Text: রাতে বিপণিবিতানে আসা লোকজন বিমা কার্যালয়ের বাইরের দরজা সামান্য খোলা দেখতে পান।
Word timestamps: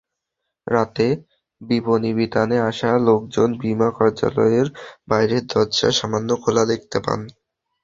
রাতে 0.67 1.07
বিপণিবিতানে 1.61 2.57
আসা 2.69 2.91
লোকজন 3.07 3.49
বিমা 3.61 3.89
কার্যালয়ের 3.97 4.67
বাইরের 5.09 5.43
দরজা 5.47 5.89
সামান্য 5.99 6.29
খোলা 6.41 6.63
দেখতে 6.71 6.97
পান। 7.05 7.19